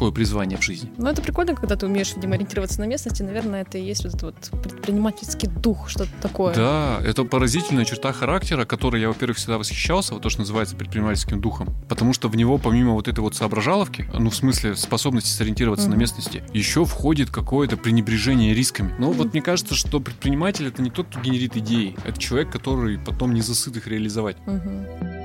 [0.00, 0.90] такое призвание в жизни.
[0.96, 3.22] Ну, это прикольно, когда ты умеешь, видимо, ориентироваться на местности.
[3.22, 6.54] Наверное, это и есть вот этот вот предпринимательский дух, что-то такое.
[6.54, 11.42] Да, это поразительная черта характера, которой я, во-первых, всегда восхищался, вот то, что называется предпринимательским
[11.42, 11.68] духом.
[11.86, 15.90] Потому что в него, помимо вот этой вот соображаловки, ну, в смысле, способности сориентироваться mm-hmm.
[15.90, 18.94] на местности, еще входит какое-то пренебрежение рисками.
[18.98, 19.12] Но mm-hmm.
[19.12, 23.34] вот мне кажется, что предприниматель это не тот, кто генерит идеи, это человек, который потом
[23.34, 24.38] не засыт их реализовать.
[24.46, 25.20] Mm-hmm.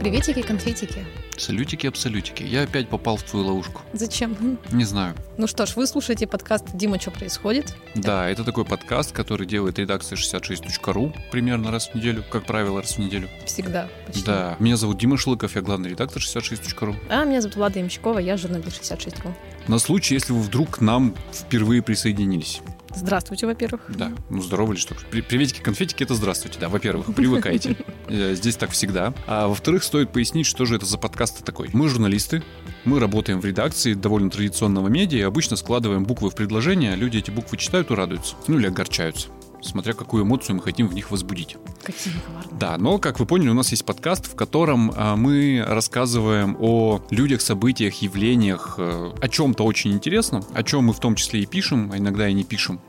[0.00, 1.06] Приветики, конфетики.
[1.36, 2.42] Салютики, абсолютики.
[2.42, 3.82] Я опять попал в твою ловушку.
[3.92, 4.58] Зачем?
[4.72, 5.14] Не знаю.
[5.36, 9.78] Ну что ж, вы слушаете подкаст «Дима, что происходит?» Да, это такой подкаст, который делает
[9.78, 13.28] редакция 66.ru примерно раз в неделю, как правило, раз в неделю.
[13.46, 14.24] Всегда, почти.
[14.24, 14.56] Да.
[14.58, 16.96] Меня зовут Дима Шлыков, я главный редактор 66.ru.
[17.08, 19.32] А меня зовут Влада Ямщикова, я журналист 66.ru.
[19.66, 22.60] На случай, если вы вдруг к нам впервые присоединились.
[22.94, 23.82] Здравствуйте, во-первых.
[23.88, 24.94] Да, ну здорово ли что?
[25.10, 27.76] Приветики, конфетики, это здравствуйте, да, во-первых, привыкайте.
[28.06, 29.14] Э, здесь так всегда.
[29.26, 31.70] А во-вторых, стоит пояснить, что же это за подкаст такой.
[31.72, 32.42] Мы журналисты,
[32.84, 37.30] мы работаем в редакции довольно традиционного медиа и обычно складываем буквы в предложения, люди эти
[37.30, 38.36] буквы читают и радуются.
[38.46, 39.28] Ну или огорчаются
[39.64, 41.56] смотря какую эмоцию мы хотим в них возбудить.
[41.82, 42.58] Какие коварные.
[42.58, 47.00] Да, но, как вы поняли, у нас есть подкаст, в котором а, мы рассказываем о
[47.10, 51.46] людях, событиях, явлениях, э, о чем-то очень интересном, о чем мы в том числе и
[51.46, 52.80] пишем, а иногда и не пишем.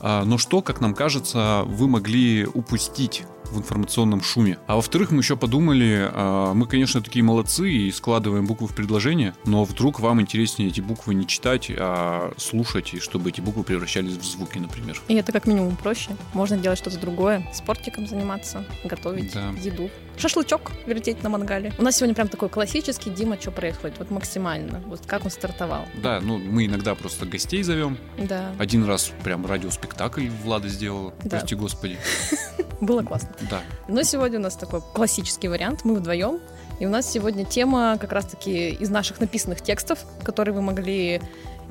[0.00, 4.58] А, но что, как нам кажется, вы могли упустить в информационном шуме.
[4.66, 9.34] А во-вторых, мы еще подумали, а, мы, конечно, такие молодцы и складываем буквы в предложение,
[9.44, 14.16] но вдруг вам интереснее эти буквы не читать, а слушать, и чтобы эти буквы превращались
[14.16, 15.00] в звуки, например.
[15.08, 16.10] И это как минимум проще.
[16.34, 19.50] Можно делать что-то другое, спортиком заниматься, готовить да.
[19.60, 19.90] еду.
[20.18, 21.72] Шашлычок вертеть на мангале.
[21.78, 25.86] У нас сегодня прям такой классический Дима, что происходит, вот максимально, вот как он стартовал.
[26.02, 27.98] Да, ну мы иногда просто гостей зовем.
[28.18, 28.52] Да.
[28.58, 31.38] Один раз прям радиоспектакль Влада сделала, да.
[31.38, 31.98] прости господи.
[32.80, 33.30] Было классно.
[33.50, 33.62] Да.
[33.88, 35.84] Но сегодня у нас такой классический вариант.
[35.84, 36.40] Мы вдвоем.
[36.80, 41.20] И у нас сегодня тема как раз-таки из наших написанных текстов, которые вы могли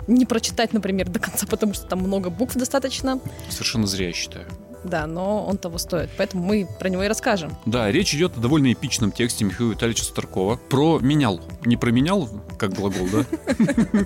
[0.08, 3.20] не прочитать, например, до конца, потому что там много букв достаточно.
[3.50, 4.46] Совершенно зря, я считаю.
[4.88, 7.56] Да, но он того стоит, поэтому мы про него и расскажем.
[7.66, 11.42] Да, речь идет о довольно эпичном тексте Михаила Витальевича Старкова про менял.
[11.66, 13.26] Не про менял, как глагол, да?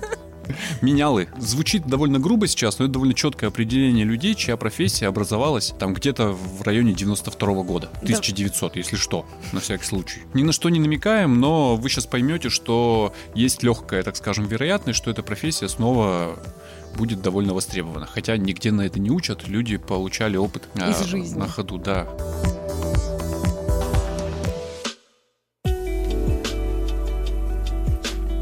[0.80, 1.28] Менялы.
[1.38, 6.32] Звучит довольно грубо сейчас, но это довольно четкое определение людей, чья профессия образовалась там где-то
[6.32, 7.88] в районе 92 -го года.
[8.02, 8.78] 1900, да.
[8.78, 10.22] если что, на всякий случай.
[10.34, 14.98] Ни на что не намекаем, но вы сейчас поймете, что есть легкая, так скажем, вероятность,
[14.98, 16.36] что эта профессия снова
[16.96, 18.06] будет довольно востребована.
[18.06, 21.38] Хотя нигде на это не учат, люди получали опыт Из а, жизни.
[21.38, 22.06] на ходу, да.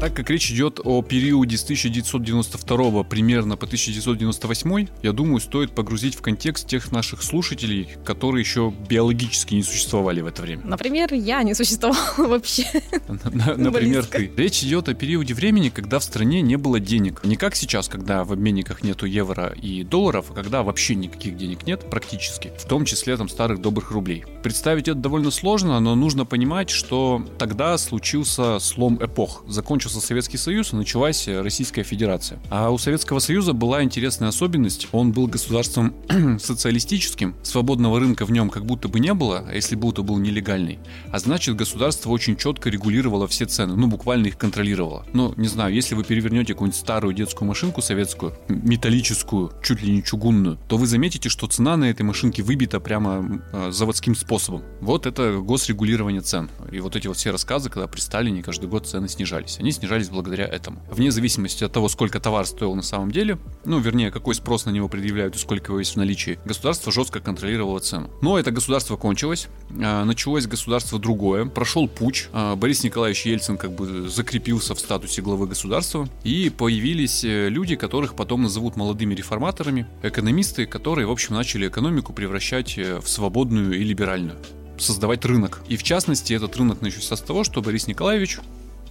[0.01, 6.15] Так как речь идет о периоде с 1992 примерно по 1998, я думаю, стоит погрузить
[6.15, 10.63] в контекст тех наших слушателей, которые еще биологически не существовали в это время.
[10.65, 12.65] Например, я не существовала вообще.
[13.07, 14.31] Например, ты.
[14.35, 17.23] Речь идет о периоде времени, когда в стране не было денег.
[17.23, 21.67] Не как сейчас, когда в обменниках нету евро и долларов, а когда вообще никаких денег
[21.67, 24.25] нет практически, в том числе там старых добрых рублей.
[24.41, 29.43] Представить это довольно сложно, но нужно понимать, что тогда случился слом эпох.
[29.47, 32.39] Закончился закончился Советский Союз и началась Российская Федерация.
[32.49, 34.87] А у Советского Союза была интересная особенность.
[34.91, 35.93] Он был государством
[36.39, 40.17] социалистическим, свободного рынка в нем как будто бы не было, а если был, то был
[40.17, 40.79] нелегальный.
[41.11, 45.05] А значит, государство очень четко регулировало все цены, ну, буквально их контролировало.
[45.13, 50.03] Ну, не знаю, если вы перевернете какую-нибудь старую детскую машинку советскую, металлическую, чуть ли не
[50.03, 54.63] чугунную, то вы заметите, что цена на этой машинке выбита прямо э, заводским способом.
[54.79, 56.49] Вот это госрегулирование цен.
[56.71, 59.57] И вот эти вот все рассказы, когда при Сталине каждый год цены снижались.
[59.59, 60.79] Они снижались благодаря этому.
[60.91, 64.69] Вне зависимости от того, сколько товар стоил на самом деле, ну, вернее, какой спрос на
[64.69, 68.11] него предъявляют и сколько его есть в наличии, государство жестко контролировало цену.
[68.21, 69.47] Но это государство кончилось,
[69.81, 75.23] а, началось государство другое, прошел путь, а, Борис Николаевич Ельцин как бы закрепился в статусе
[75.23, 81.33] главы государства, и появились э, люди, которых потом назовут молодыми реформаторами, экономисты, которые, в общем,
[81.33, 84.37] начали экономику превращать э, в свободную и либеральную
[84.77, 85.61] создавать рынок.
[85.67, 88.39] И в частности, этот рынок начался с того, что Борис Николаевич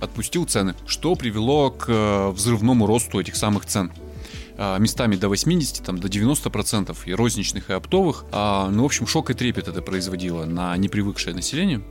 [0.00, 3.92] отпустил цены, что привело к э, взрывному росту этих самых цен
[4.62, 8.26] а, местами до 80, там, до 90% и розничных, и оптовых.
[8.30, 11.82] А, ну, в общем, шок и трепет это производило на непривыкшее население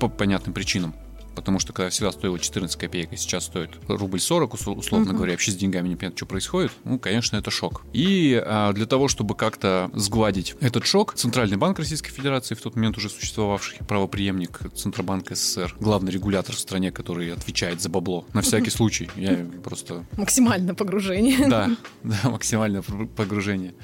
[0.00, 0.94] по понятным причинам
[1.36, 5.16] потому что когда всегда стоило 14 копеек, и сейчас стоит рубль 40, условно угу.
[5.16, 7.84] говоря, вообще с деньгами не понятно, что происходит, ну, конечно, это шок.
[7.92, 12.74] И а, для того, чтобы как-то сгладить этот шок, Центральный банк Российской Федерации, в тот
[12.74, 18.40] момент уже существовавший правоприемник Центробанка СССР, главный регулятор в стране, который отвечает за бабло, на
[18.40, 20.04] всякий случай, я просто...
[20.16, 21.46] Максимальное погружение.
[21.48, 21.70] Да,
[22.02, 23.74] да, максимальное погружение.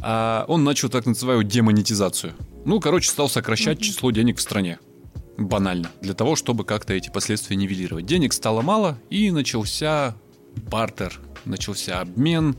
[0.00, 2.34] А он начал так называемую демонетизацию.
[2.64, 4.78] Ну, короче, стал сокращать число денег в стране
[5.38, 8.04] банально, для того, чтобы как-то эти последствия нивелировать.
[8.04, 10.16] Денег стало мало, и начался
[10.56, 12.56] бартер, начался обмен,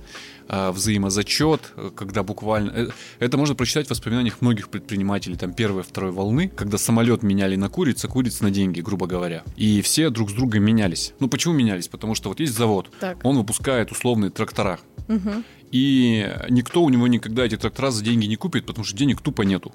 [0.48, 2.72] а, взаимозачет, когда буквально...
[2.72, 2.90] Э,
[3.20, 7.70] это можно прочитать в воспоминаниях многих предпринимателей там первой, второй волны, когда самолет меняли на
[7.70, 9.44] куриц, а куриц на деньги, грубо говоря.
[9.58, 11.14] И все друг с другом менялись.
[11.20, 11.88] Ну, почему менялись?
[11.88, 13.24] Потому что вот есть завод, так.
[13.24, 14.80] он выпускает условные трактора.
[15.08, 15.44] Угу.
[15.72, 19.44] И никто у него никогда эти трактора за деньги не купит, потому что денег тупо
[19.44, 19.72] нету.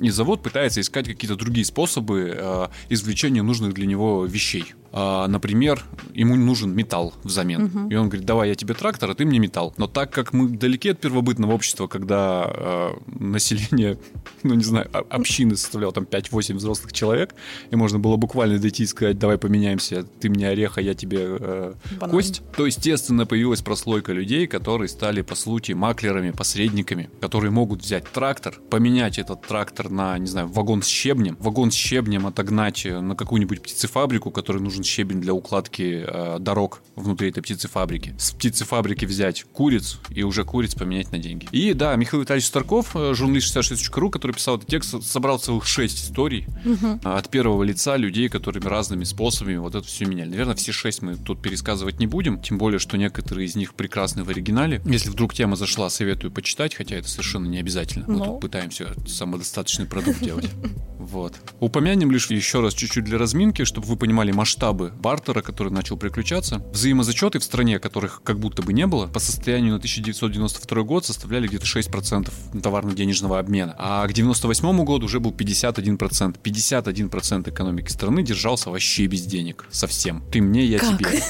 [0.00, 4.74] И завод пытается искать какие-то другие способы э, извлечения нужных для него вещей.
[4.92, 7.64] А, например, ему нужен металл взамен.
[7.64, 7.88] Угу.
[7.88, 9.72] И он говорит, давай я тебе трактор, а ты мне металл.
[9.78, 13.98] Но так как мы далеки от первобытного общества, когда э, население,
[14.42, 17.34] ну не знаю, общины составляло там 5-8 взрослых человек,
[17.70, 21.20] и можно было буквально дойти и сказать, давай поменяемся, ты мне орех, а я тебе
[21.40, 27.80] э, кость, то, естественно, появилась прослойка людей, которые стали, по сути, маклерами, посредниками, которые могут
[27.80, 32.84] взять трактор, поменять этот трактор на, не знаю, вагон с щебнем, вагон с щебнем отогнать
[32.84, 38.14] на какую-нибудь птицефабрику, которая нужен нужен щебень для укладки э, дорог внутри этой птицефабрики.
[38.18, 41.48] С птицефабрики взять куриц и уже куриц поменять на деньги.
[41.52, 46.04] И да, Михаил Витальевич Старков, э, журналист 66.ru, который писал этот текст, собрал целых шесть
[46.04, 47.00] историй угу.
[47.04, 50.30] от первого лица людей, которыми разными способами вот это все меняли.
[50.30, 54.24] Наверное, все шесть мы тут пересказывать не будем, тем более, что некоторые из них прекрасны
[54.24, 54.82] в оригинале.
[54.84, 58.04] Если вдруг тема зашла, советую почитать, хотя это совершенно не обязательно.
[58.08, 58.24] Мы Но...
[58.24, 60.50] тут пытаемся самодостаточный продукт делать.
[61.02, 61.34] Вот.
[61.60, 66.64] Упомянем лишь еще раз чуть-чуть для разминки, чтобы вы понимали масштабы бартера, который начал приключаться.
[66.72, 71.48] Взаимозачеты в стране, которых как будто бы не было, по состоянию на 1992 год составляли
[71.48, 73.74] где-то 6% товарно-денежного обмена.
[73.78, 76.36] А к 1998 году уже был 51%.
[76.42, 79.66] 51% экономики страны держался вообще без денег.
[79.70, 80.22] Совсем.
[80.30, 80.98] Ты мне, я как?
[80.98, 81.08] тебе.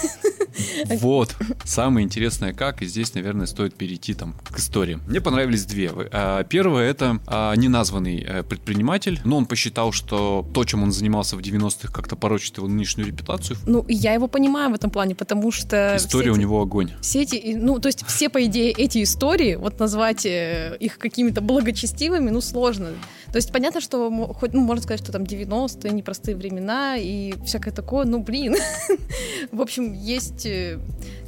[1.00, 1.34] Вот.
[1.64, 4.98] Самое интересное как, и здесь, наверное, стоит перейти там к истории.
[5.06, 5.90] Мне понравились две.
[6.12, 9.61] А, первое это а, неназванный э, предприниматель, но он посчитал,
[9.92, 13.56] что то, чем он занимался в 90-х, как-то порочит его нынешнюю репутацию.
[13.66, 15.94] Ну, я его понимаю в этом плане, потому что...
[15.96, 16.90] История у него огонь.
[17.00, 21.40] Все эти, ну, то есть все, по идее, эти истории, вот назвать э, их какими-то
[21.40, 22.90] благочестивыми, ну, сложно.
[23.32, 27.70] То есть понятно, что хоть, ну, можно сказать, что там 90-е, непростые времена и всякое
[27.70, 28.56] такое, ну, блин.
[29.52, 30.78] В общем, есть, э,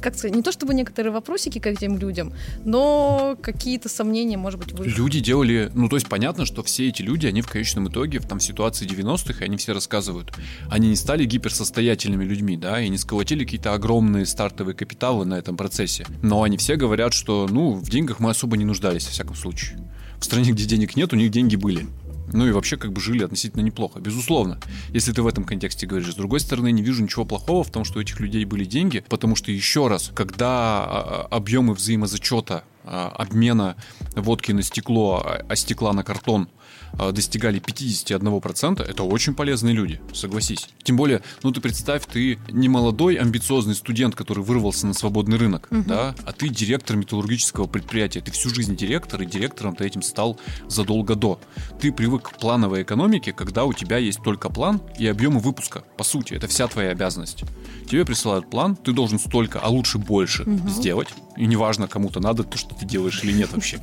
[0.01, 2.33] как сказать, не то чтобы некоторые вопросики к этим людям,
[2.63, 4.85] но какие-то сомнения, может быть, вы...
[4.85, 8.27] Люди делали, ну, то есть понятно, что все эти люди, они в конечном итоге, в
[8.27, 10.33] там ситуации 90-х, они все рассказывают,
[10.69, 15.55] они не стали гиперсостоятельными людьми, да, и не сколотили какие-то огромные стартовые капиталы на этом
[15.57, 16.05] процессе.
[16.21, 19.79] Но они все говорят, что, ну, в деньгах мы особо не нуждались, во всяком случае
[20.19, 21.87] в стране, где денег нет, у них деньги были.
[22.33, 24.59] Ну и вообще как бы жили относительно неплохо, безусловно.
[24.89, 26.11] Если ты в этом контексте говоришь.
[26.11, 29.03] С другой стороны, не вижу ничего плохого в том, что у этих людей были деньги,
[29.07, 33.75] потому что еще раз, когда а, а, объемы взаимозачета, а, обмена
[34.15, 36.49] водки на стекло, а стекла на картон–
[36.93, 40.69] достигали 51%, это очень полезные люди, согласись.
[40.83, 45.67] Тем более, ну ты представь, ты не молодой амбициозный студент, который вырвался на свободный рынок,
[45.71, 45.83] угу.
[45.87, 48.21] да, а ты директор металлургического предприятия.
[48.21, 51.39] Ты всю жизнь директор, и директором ты этим стал задолго до.
[51.79, 55.83] Ты привык к плановой экономике, когда у тебя есть только план и объемы выпуска.
[55.97, 57.43] По сути, это вся твоя обязанность.
[57.89, 60.69] Тебе присылают план, ты должен столько, а лучше больше угу.
[60.69, 61.09] сделать.
[61.37, 63.79] И неважно, кому-то надо то, что ты делаешь или нет вообще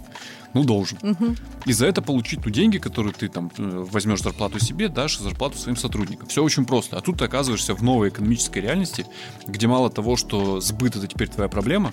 [0.54, 0.98] ну должен.
[1.02, 1.36] Угу.
[1.66, 5.58] И за это получить ту деньги, которые ты там э, возьмешь зарплату себе, дашь зарплату
[5.58, 6.28] своим сотрудникам.
[6.28, 6.98] Все очень просто.
[6.98, 9.06] А тут ты оказываешься в новой экономической реальности,
[9.46, 11.92] где мало того, что сбыт это теперь твоя проблема,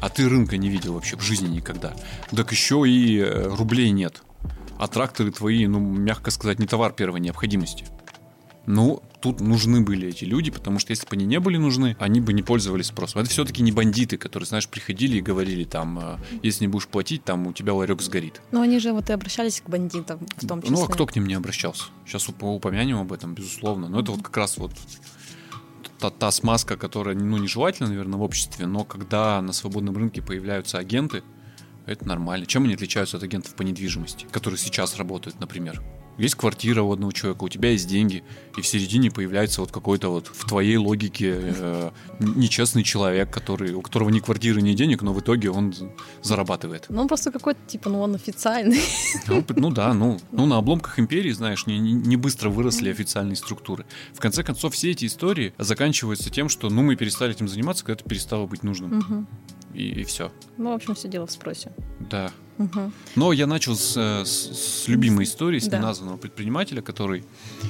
[0.00, 1.94] а ты рынка не видел вообще в жизни никогда,
[2.30, 4.22] так еще и э, рублей нет.
[4.78, 7.86] А тракторы твои, ну, мягко сказать, не товар первой необходимости.
[8.66, 12.20] Ну, тут нужны были эти люди, потому что если бы они не были нужны, они
[12.20, 13.22] бы не пользовались спросом.
[13.22, 17.24] Это все-таки не бандиты, которые, знаешь, приходили и говорили там, э, если не будешь платить,
[17.24, 18.40] там у тебя ларек сгорит.
[18.52, 20.76] Но они же вот и обращались к бандитам в том числе.
[20.76, 21.84] Ну, а кто к ним не обращался?
[22.06, 23.88] Сейчас упомянем об этом, безусловно.
[23.88, 24.72] Но это вот как раз вот
[25.98, 30.78] та, та смазка, которая, ну, нежелательна, наверное, в обществе, но когда на свободном рынке появляются
[30.78, 31.24] агенты,
[31.86, 32.46] это нормально.
[32.46, 35.82] Чем они отличаются от агентов по недвижимости, которые сейчас работают, например?
[36.18, 38.24] Есть квартира у одного человека, у тебя есть деньги,
[38.56, 43.82] и в середине появляется вот какой-то вот в твоей логике э, нечестный человек, который, у
[43.82, 45.74] которого ни квартиры, ни денег, но в итоге он
[46.22, 46.86] зарабатывает.
[46.88, 48.80] Ну, он просто какой-то, типа, ну, он официальный.
[49.28, 53.84] Ну, ну да, ну, ну на обломках империи, знаешь, не, не быстро выросли официальные структуры.
[54.12, 58.00] В конце концов, все эти истории заканчиваются тем, что, ну, мы перестали этим заниматься, когда
[58.00, 58.98] это перестало быть нужным.
[58.98, 59.26] Угу.
[59.76, 60.32] И, и все.
[60.56, 61.70] Ну, в общем, все дело в спросе.
[62.00, 62.32] Да.
[62.58, 62.92] Угу.
[63.16, 65.76] Но я начал с, э, с, с любимой истории, с да.
[65.76, 67.24] неназванного предпринимателя, который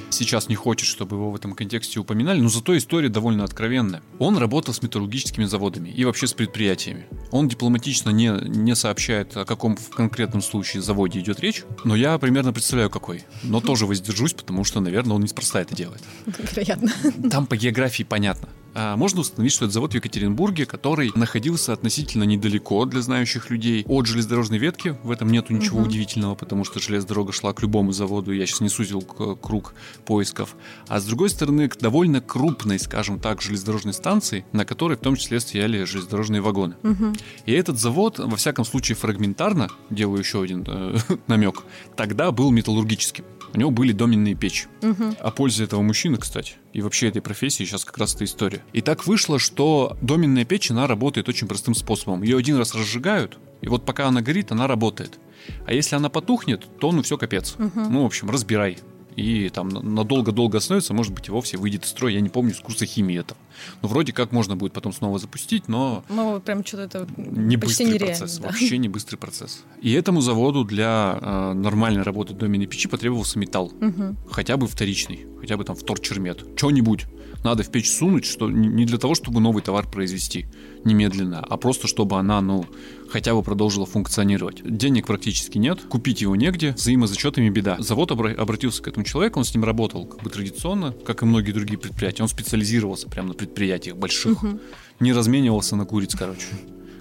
[0.09, 4.01] сейчас не хочет, чтобы его в этом контексте упоминали, но зато история довольно откровенная.
[4.19, 7.07] Он работал с металлургическими заводами и вообще с предприятиями.
[7.31, 12.17] Он дипломатично не, не сообщает, о каком в конкретном случае заводе идет речь, но я
[12.17, 13.25] примерно представляю, какой.
[13.43, 16.03] Но тоже воздержусь, потому что, наверное, он неспроста это делает.
[16.25, 16.93] Вероятно.
[17.29, 18.47] Там по географии понятно.
[18.79, 23.83] А, можно установить, что это завод в Екатеринбурге, который находился относительно недалеко для знающих людей
[23.87, 24.95] от железнодорожной ветки.
[25.01, 25.87] В этом нету ничего угу.
[25.87, 28.31] удивительного, потому что железная дорога шла к любому заводу.
[28.31, 29.73] Я сейчас не сузил круг
[30.05, 30.55] поисков.
[30.87, 35.15] А с другой стороны, к довольно крупной, скажем так, железнодорожной станции, на которой в том
[35.15, 36.75] числе стояли железнодорожные вагоны.
[36.83, 37.13] Угу.
[37.47, 41.63] И этот завод, во всяком случае, фрагментарно, делаю еще один э, намек,
[41.95, 43.25] тогда был металлургическим.
[43.53, 44.67] У него были доменные печи.
[44.81, 45.15] Угу.
[45.19, 48.61] О пользе этого мужчины, кстати, и вообще этой профессии сейчас как раз эта история.
[48.73, 52.23] И так вышло, что доменная печь, она работает очень простым способом.
[52.23, 55.19] Ее один раз разжигают, и вот пока она горит, она работает.
[55.65, 57.55] А если она потухнет, то ну все капец.
[57.57, 57.79] Угу.
[57.89, 58.77] Ну, в общем, разбирай
[59.17, 62.13] и там надолго-долго остановится, может быть, и вовсе выйдет из строя.
[62.13, 63.39] Я не помню с курса химии этого.
[63.81, 66.03] Ну, вроде как можно будет потом снова запустить, но...
[66.07, 68.47] Ну, прям что-то это не быстрый нереально, процесс, да.
[68.47, 69.63] вообще не быстрый процесс.
[69.81, 73.73] И этому заводу для э, нормальной работы доменной печи потребовался металл.
[73.81, 74.15] Угу.
[74.29, 76.45] Хотя бы вторичный, хотя бы там вторчермет.
[76.55, 77.07] Что-нибудь
[77.47, 80.47] надо в печь сунуть, что не для того, чтобы новый товар произвести
[80.83, 82.65] немедленно, а просто чтобы она, ну,
[83.09, 84.61] хотя бы продолжила функционировать.
[84.63, 87.77] Денег практически нет, купить его негде, взаимозачетами беда.
[87.79, 91.25] Завод обра- обратился к этому человеку, он с ним работал как бы традиционно, как и
[91.25, 92.23] многие другие предприятия.
[92.23, 94.59] Он специализировался прямо на предприятиях больших, угу.
[94.99, 96.47] не разменивался на куриц, короче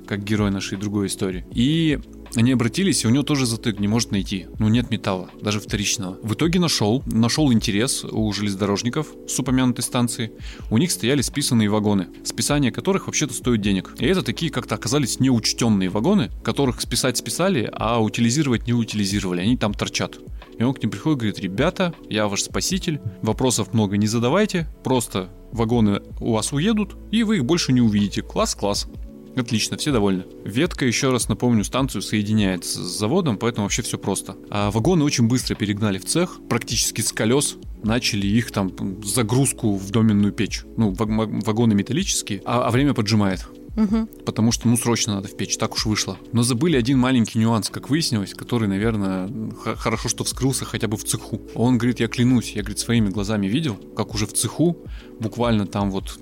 [0.06, 1.44] как герой нашей другой истории.
[1.52, 1.98] И
[2.36, 4.46] они обратились, и у него тоже затык не может найти.
[4.58, 6.18] Ну, нет металла, даже вторичного.
[6.22, 10.32] В итоге нашел, нашел интерес у железнодорожников с упомянутой станции.
[10.70, 13.94] У них стояли списанные вагоны, списание которых вообще-то стоит денег.
[13.98, 19.40] И это такие как-то оказались неучтенные вагоны, которых списать списали, а утилизировать не утилизировали.
[19.40, 20.18] Они там торчат.
[20.58, 24.66] И он к ним приходит и говорит, ребята, я ваш спаситель, вопросов много не задавайте,
[24.82, 28.22] просто вагоны у вас уедут, и вы их больше не увидите.
[28.22, 28.88] Класс-класс.
[29.36, 30.24] Отлично, все довольны.
[30.44, 34.34] Ветка, еще раз напомню, станцию соединяет с заводом, поэтому вообще все просто.
[34.50, 38.72] А вагоны очень быстро перегнали в цех, практически с колес начали их там
[39.04, 40.64] загрузку в доменную печь.
[40.76, 43.46] Ну, вагоны металлические, а, а время поджимает.
[43.76, 44.06] Угу.
[44.24, 46.16] Потому что, ну, срочно надо в печь, так уж вышло.
[46.32, 49.30] Но забыли один маленький нюанс, как выяснилось, который, наверное,
[49.76, 51.42] хорошо, что вскрылся хотя бы в цеху.
[51.54, 54.78] Он говорит, я клянусь, я, говорит, своими глазами видел, как уже в цеху,
[55.20, 56.18] буквально там вот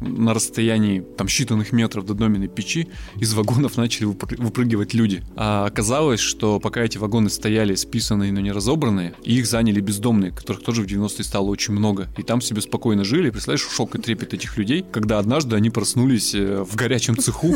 [0.00, 5.22] на расстоянии там считанных метров до доменной печи из вагонов начали выпрыгивать люди.
[5.36, 10.62] А оказалось, что пока эти вагоны стояли списанные, но не разобранные, их заняли бездомные, которых
[10.62, 12.08] тоже в 90-е стало очень много.
[12.16, 13.30] И там себе спокойно жили.
[13.30, 17.54] Представляешь, шок и трепет этих людей, когда однажды они проснулись э, в горячем цеху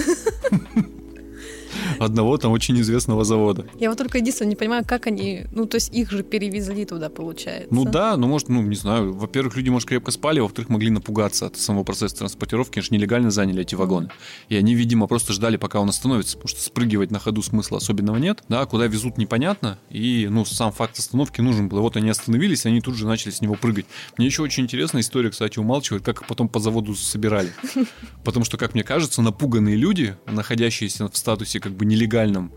[2.03, 3.67] одного там очень известного завода.
[3.79, 7.09] Я вот только единственное не понимаю, как они, ну, то есть их же перевезли туда,
[7.09, 7.69] получается.
[7.71, 11.47] Ну да, ну, может, ну, не знаю, во-первых, люди, может, крепко спали, во-вторых, могли напугаться
[11.47, 14.11] от самого процесса транспортировки, они же нелегально заняли эти вагоны.
[14.49, 18.17] И они, видимо, просто ждали, пока он остановится, потому что спрыгивать на ходу смысла особенного
[18.17, 21.81] нет, да, куда везут непонятно, и, ну, сам факт остановки нужен был.
[21.81, 23.87] Вот они остановились, они тут же начали с него прыгать.
[24.19, 27.53] Мне еще очень интересная история, кстати, умалчивает, как потом по заводу собирали.
[28.25, 32.53] Потому что, как мне кажется, напуганные люди, находящиеся в статусе как бы нелегальном,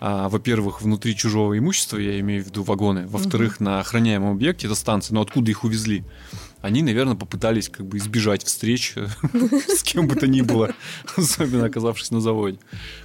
[0.00, 3.64] а, во-первых, внутри чужого имущества, я имею в виду вагоны, во-вторых, угу.
[3.64, 6.04] на охраняемом объекте, это станция, но откуда их увезли?
[6.66, 8.94] Они, наверное, попытались как бы избежать встреч
[9.68, 10.74] с кем бы то ни было,
[11.16, 12.58] особенно оказавшись на заводе.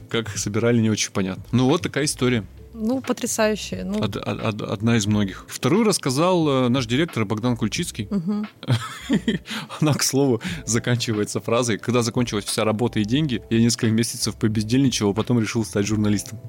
[0.10, 1.44] Как их собирали, не очень понятно.
[1.52, 2.44] Ну вот такая история.
[2.74, 3.84] Ну, потрясающая.
[3.84, 4.00] Ну...
[4.00, 5.46] Од, од, одна из многих.
[5.48, 8.08] Вторую рассказал э, наш директор Богдан Кульчицкий.
[8.10, 8.48] Угу.
[9.80, 15.12] Она, к слову, заканчивается фразой «Когда закончилась вся работа и деньги, я несколько месяцев побездельничал,
[15.12, 16.40] а потом решил стать журналистом».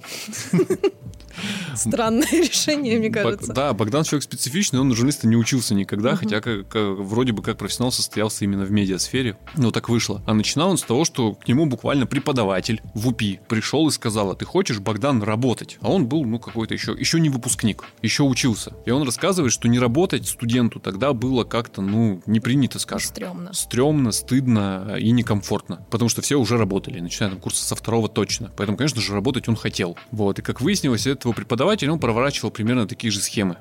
[1.74, 3.52] Странное решение, мне кажется.
[3.52, 7.92] Да, Богдан человек специфичный, он журналиста не учился никогда, хотя как, вроде бы как профессионал
[7.92, 9.36] состоялся именно в медиасфере.
[9.56, 10.22] Ну, так вышло.
[10.26, 14.30] А начинал он с того, что к нему буквально преподаватель в УПИ пришел и сказал,
[14.30, 15.78] а ты хочешь, Богдан, работать?
[15.80, 18.72] А он был, ну, какой-то еще, еще не выпускник, еще учился.
[18.86, 23.08] И он рассказывает, что не работать студенту тогда было как-то, ну, не принято, скажем.
[23.08, 23.52] Стремно.
[23.52, 25.86] Стремно, стыдно и некомфортно.
[25.90, 28.50] Потому что все уже работали, начиная там курса со второго точно.
[28.56, 29.96] Поэтому, конечно же, работать он хотел.
[30.10, 30.38] Вот.
[30.38, 33.56] И как выяснилось, это этого преподавателя он проворачивал примерно такие же схемы.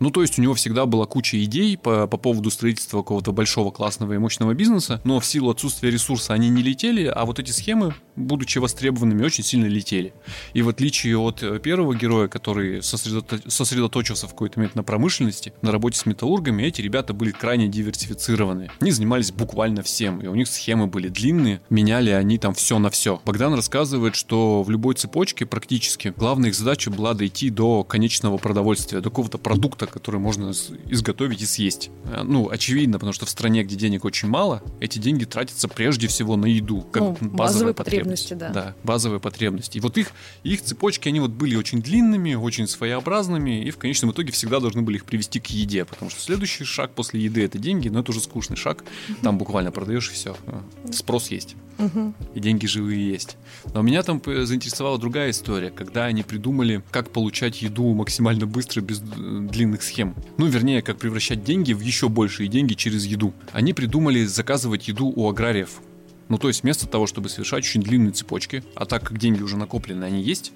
[0.00, 3.70] Ну, то есть у него всегда была куча идей по, по поводу строительства какого-то большого,
[3.70, 7.52] классного и мощного бизнеса, но в силу отсутствия ресурса они не летели, а вот эти
[7.52, 10.12] схемы будучи востребованными, очень сильно летели.
[10.54, 13.40] И в отличие от э, первого героя, который сосредото...
[13.50, 18.70] сосредоточился в какой-то момент на промышленности, на работе с металлургами, эти ребята были крайне диверсифицированы.
[18.80, 22.90] Они занимались буквально всем, и у них схемы были длинные, меняли они там все на
[22.90, 23.20] все.
[23.24, 29.00] Богдан рассказывает, что в любой цепочке практически главная их задача была дойти до конечного продовольствия,
[29.00, 30.52] до какого-то продукта, который можно
[30.88, 31.90] изготовить и съесть.
[32.04, 36.08] Э, ну, очевидно, потому что в стране, где денег очень мало, эти деньги тратятся прежде
[36.08, 38.01] всего на еду, как ну, базовая потребность.
[38.02, 38.50] Потребности, да.
[38.50, 39.78] Да, базовые потребности.
[39.78, 44.12] И вот их, их цепочки, они вот были очень длинными, очень своеобразными, и в конечном
[44.12, 47.58] итоге всегда должны были их привести к еде, потому что следующий шаг после еды это
[47.58, 48.84] деньги, но это уже скучный шаг.
[49.22, 50.36] Там буквально продаешь и все.
[50.92, 51.56] Спрос есть.
[52.34, 53.36] И деньги живые есть.
[53.74, 59.00] Но меня там заинтересовала другая история, когда они придумали, как получать еду максимально быстро, без
[59.00, 60.14] длинных схем.
[60.36, 63.32] Ну, вернее, как превращать деньги в еще большие деньги через еду.
[63.52, 65.80] Они придумали заказывать еду у аграриев.
[66.32, 69.58] Ну, то есть вместо того, чтобы совершать очень длинные цепочки, а так как деньги уже
[69.58, 70.52] накоплены, они есть,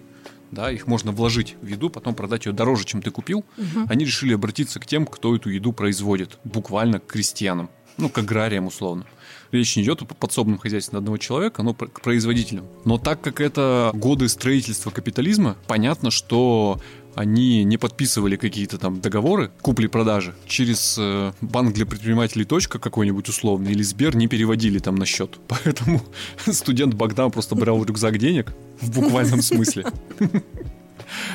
[0.50, 3.84] да, их можно вложить в еду, потом продать ее дороже, чем ты купил, угу.
[3.86, 7.68] они решили обратиться к тем, кто эту еду производит, буквально к крестьянам,
[7.98, 9.04] ну, к аграриям условно.
[9.52, 12.66] Речь не идет о подсобном хозяйстве одного человека, но к производителям.
[12.84, 16.80] Но так как это годы строительства капитализма, понятно, что
[17.14, 23.72] они не подписывали какие-то там договоры купли-продажи через э, банк для предпринимателей точка какой-нибудь условный
[23.72, 25.38] или Сбер не переводили там на счет.
[25.48, 26.02] Поэтому
[26.46, 29.86] студент Богдан просто брал рюкзак денег в буквальном смысле.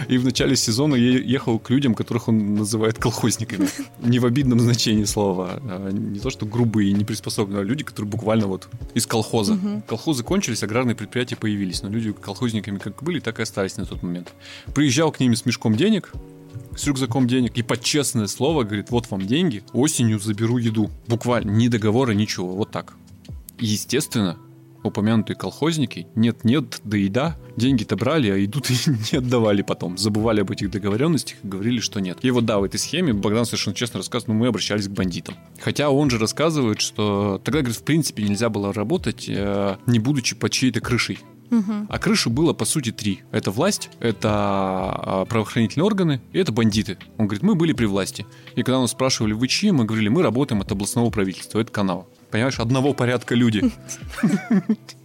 [0.08, 3.68] И в начале сезона я ехал к людям, которых он называет колхозниками.
[4.00, 5.60] Не в обидном значении слова.
[5.63, 9.54] А не то, что грубые и не приспособленные, а люди, которые буквально вот из колхоза.
[9.54, 9.84] Угу.
[9.88, 11.82] Колхозы кончились, аграрные предприятия появились.
[11.82, 14.34] Но люди колхозниками как были, так и остались на тот момент.
[14.74, 16.12] Приезжал к ним с мешком денег,
[16.75, 20.90] с рюкзаком денег и под честное слово говорит, вот вам деньги, осенью заберу еду.
[21.08, 22.94] Буквально, ни договора, ничего, вот так.
[23.60, 24.38] естественно,
[24.84, 28.76] упомянутые колхозники нет-нет, да и да, деньги-то брали, а идут и
[29.12, 29.98] не отдавали потом.
[29.98, 32.20] Забывали об этих договоренностях и говорили, что нет.
[32.22, 35.36] И вот да, в этой схеме Богдан совершенно честно рассказывает, ну мы обращались к бандитам.
[35.60, 40.36] Хотя он же рассказывает, что тогда, говорит, в принципе нельзя было работать, э, не будучи
[40.36, 41.20] под чьей-то крышей.
[41.90, 43.24] А крыши было, по сути, три.
[43.32, 46.98] Это власть, это а, правоохранительные органы и это бандиты.
[47.18, 48.26] Он говорит, мы были при власти.
[48.56, 52.08] И когда нас спрашивали, вы чьи, мы говорили, мы работаем от областного правительства, это канал.
[52.32, 53.72] Понимаешь, одного порядка люди.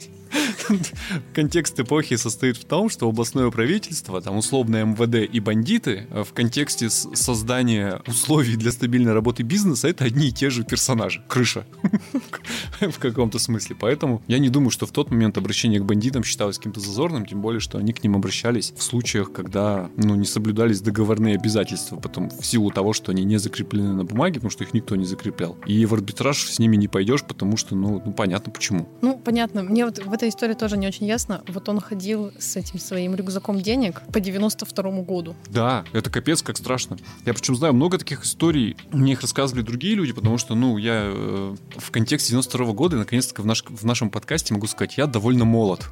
[1.35, 6.33] Контекст эпохи состоит в том, что областное правительство, там условное МВД и бандиты э, в
[6.33, 11.23] контексте создания условий для стабильной работы бизнеса это одни и те же персонажи.
[11.29, 11.67] Крыша.
[12.81, 13.77] в каком-то смысле.
[13.79, 17.41] Поэтому я не думаю, что в тот момент обращение к бандитам считалось каким-то зазорным, тем
[17.41, 22.31] более, что они к ним обращались в случаях, когда ну, не соблюдались договорные обязательства, потом
[22.31, 25.57] в силу того, что они не закреплены на бумаге, потому что их никто не закреплял.
[25.67, 28.89] И в арбитраж с ними не пойдешь, потому что, ну, ну понятно почему.
[29.03, 29.63] Ну, понятно.
[29.63, 31.43] Мне вот в этой истории тоже не очень ясно.
[31.49, 35.35] Вот он ходил с этим своим рюкзаком денег по 92 году.
[35.49, 36.97] Да, это капец как страшно.
[37.25, 38.77] Я причем знаю много таких историй.
[38.93, 43.41] Мне их рассказывали другие люди, потому что, ну, я э, в контексте 92 года, наконец-то
[43.43, 45.87] в, наш, в нашем подкасте могу сказать, я довольно молод.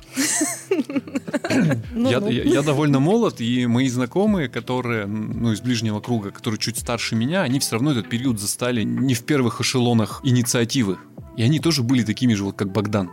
[1.93, 2.29] Ну, ну.
[2.29, 7.43] Я довольно молод, и мои знакомые, которые, ну, из ближнего круга, которые чуть старше меня,
[7.43, 10.99] они все равно этот период застали не в первых эшелонах инициативы.
[11.37, 13.11] И они тоже были такими же, вот как Богдан.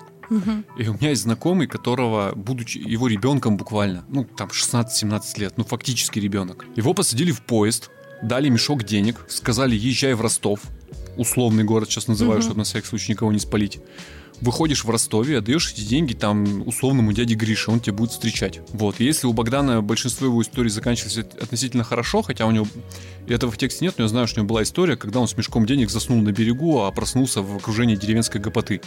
[0.77, 5.63] И у меня есть знакомый, которого, будучи его ребенком буквально, ну, там 16-17 лет, ну,
[5.63, 7.89] фактически ребенок, его посадили в поезд,
[8.23, 10.61] дали мешок денег, сказали, езжай в Ростов,
[11.17, 12.43] условный город сейчас называю, угу.
[12.43, 13.79] чтобы на всякий случай никого не спалить.
[14.39, 18.59] Выходишь в Ростове, отдаешь эти деньги там условному дяде Грише, он тебя будет встречать.
[18.69, 18.99] Вот.
[18.99, 22.65] И если у Богдана большинство его историй заканчивались относительно хорошо, хотя у него
[23.27, 25.37] этого в тексте нет, но я знаю, что у него была история, когда он с
[25.37, 28.81] мешком денег заснул на берегу, а проснулся в окружении деревенской гопоты.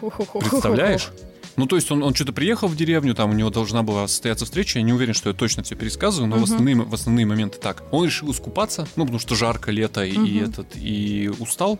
[0.00, 1.10] Представляешь?
[1.56, 4.44] Ну, то есть он, он что-то приехал в деревню, там у него должна была состояться
[4.44, 6.40] встреча, я не уверен, что я точно все пересказываю, но uh-huh.
[6.40, 7.84] в, основные, в основные моменты так.
[7.92, 10.26] Он решил искупаться, ну, потому что жарко, лето, uh-huh.
[10.26, 11.78] и, этот, и устал,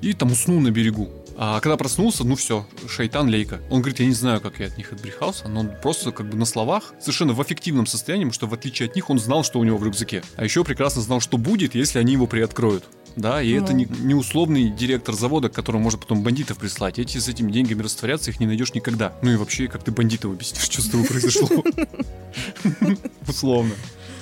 [0.00, 1.10] и там уснул на берегу.
[1.38, 3.60] А когда проснулся, ну все, шайтан лейка.
[3.68, 6.36] Он говорит, я не знаю, как я от них отбрехался, но он просто как бы
[6.36, 9.58] на словах, совершенно в эффективном состоянии, потому что в отличие от них он знал, что
[9.58, 10.22] у него в рюкзаке.
[10.36, 12.84] А еще прекрасно знал, что будет, если они его приоткроют
[13.16, 13.64] да, и ну.
[13.64, 16.98] это не, не условный директор завода, к которому может потом бандитов прислать.
[16.98, 19.14] Эти с этими деньгами растворятся, их не найдешь никогда.
[19.22, 21.48] Ну и вообще, как ты бандитов объяснишь, что с тобой произошло?
[23.26, 23.74] Условно.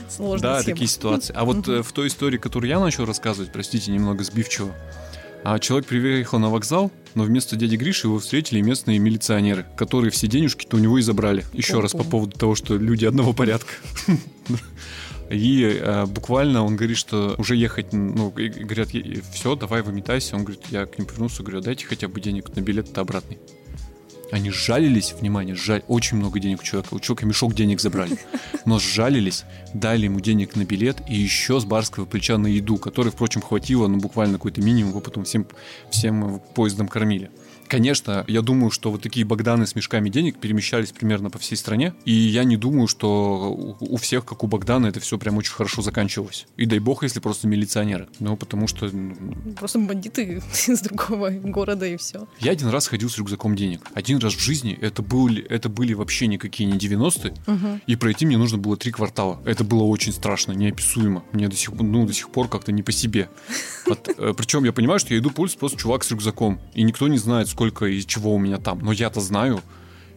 [0.09, 1.35] Сложная Да, такие ситуации.
[1.37, 4.73] А вот э, в той истории, которую я начал рассказывать, простите, немного сбивчиво,
[5.43, 10.29] а человек приехал на вокзал, но вместо дяди Гриши его встретили местные милиционеры, которые все
[10.29, 11.45] денежки-то у него и забрали.
[11.53, 13.73] Еще раз по поводу того, что люди одного порядка.
[15.31, 18.89] И э, буквально он говорит, что уже ехать, ну, и, говорят,
[19.33, 20.37] все, давай выметайся.
[20.37, 23.39] Он говорит, я к ним повернулся, говорю, дайте хотя бы денег на билет-то обратный.
[24.31, 26.95] Они жалились, внимание, жаль, очень много денег у человека.
[26.95, 28.19] У человека мешок денег забрали.
[28.65, 33.11] Но сжалились, дали ему денег на билет и еще с барского плеча на еду, которой,
[33.11, 35.47] впрочем, хватило, ну, буквально какой-то минимум, его потом всем,
[35.91, 37.31] всем поездом кормили.
[37.69, 41.95] Конечно, я думаю, что вот такие Богданы с мешками денег перемещались примерно по всей стране.
[42.05, 45.83] И я не думаю, что у всех, как у Богдана, это все прям очень хорошо
[45.83, 46.47] заканчивалось.
[46.57, 48.09] И дай бог, если просто милиционеры.
[48.21, 48.91] Ну, потому что...
[49.57, 52.29] Просто бандиты из другого города и все.
[52.41, 53.81] Я один раз ходил с рюкзаком денег.
[53.95, 54.79] Один раз в жизни.
[54.81, 57.35] Это, были, это были вообще никакие не 90-е.
[57.47, 57.81] Угу.
[57.87, 59.41] И пройти мне нужно было три квартала.
[59.45, 61.25] Это было очень страшно, неописуемо.
[61.33, 63.29] Мне до сих, ну, до сих пор как-то не по себе.
[64.19, 66.61] Э, причем я понимаю, что я иду пульс просто чувак с рюкзаком.
[66.75, 68.81] И никто не знает, сколько и чего у меня там.
[68.81, 69.63] Но я-то знаю,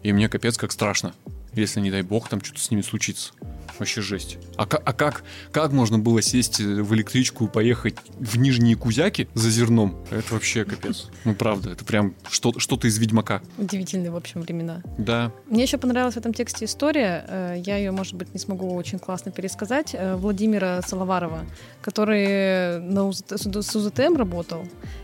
[0.01, 1.13] и мне капец как страшно.
[1.57, 3.31] Если, не дай бог, там что-то с ними случится.
[3.79, 4.37] Вообще жесть.
[4.55, 9.51] А, а как, как можно было сесть в электричку и поехать в Нижние Кузяки за
[9.51, 10.03] зерном?
[10.09, 11.09] Это вообще капец.
[11.25, 13.41] Ну, правда, это прям что- что-то из Ведьмака.
[13.57, 14.81] Удивительные, в общем, времена.
[14.97, 15.31] Да.
[15.47, 17.25] Мне еще понравилась в этом тексте история.
[17.27, 19.91] Э, я ее, может быть, не смогу очень классно пересказать.
[19.93, 21.45] Э, Владимира Салаварова,
[21.81, 24.63] который на с УЗТМ работал.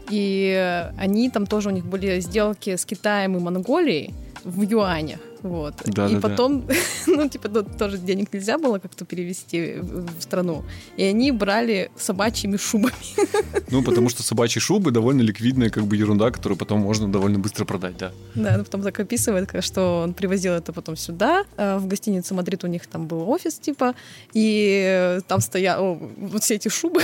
[0.10, 5.20] И они там тоже, у них были сделки с Китаем и Монголией в юанях.
[5.44, 5.76] Вот.
[5.86, 6.74] Да, и да, потом, да.
[7.08, 10.64] ну, типа, тоже денег нельзя было как-то перевести в страну.
[10.96, 12.94] И они брали собачьими шубами.
[13.70, 17.66] Ну, потому что собачьи шубы довольно ликвидная как бы ерунда, которую потом можно довольно быстро
[17.66, 18.12] продать, да.
[18.36, 22.64] Да, ну, потом так описывает, что он привозил это потом сюда, э, в гостиницу Мадрид
[22.64, 23.96] у них там был офис, типа,
[24.34, 27.02] и там стоял вот все эти шубы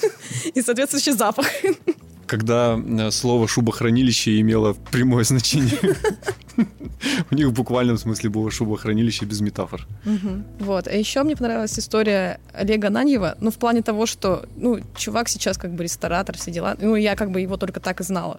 [0.54, 1.46] и соответствующий запах
[2.30, 5.96] когда э, слово шубохранилище имело прямое значение.
[7.30, 9.86] У них в буквальном смысле было шубохранилище без метафор.
[10.58, 10.86] Вот.
[10.86, 15.58] А еще мне понравилась история Олега Наньева, ну, в плане того, что, ну, чувак сейчас
[15.58, 16.76] как бы ресторатор, все дела.
[16.80, 18.38] Ну, я как бы его только так и знала.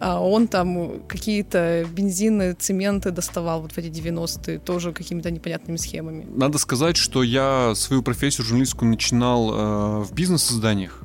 [0.00, 6.26] А он там какие-то бензины, цементы доставал вот в эти 90-е, тоже какими-то непонятными схемами.
[6.34, 11.02] Надо сказать, что я свою профессию журналистскую начинал э, в бизнес-созданиях.